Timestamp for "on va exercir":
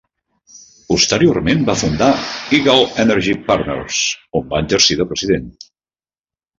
4.43-5.03